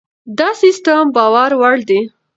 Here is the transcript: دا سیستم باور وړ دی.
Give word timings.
دا 0.39 0.49
سیستم 0.61 1.03
باور 1.15 1.51
وړ 1.61 1.75
دی. 1.89 1.99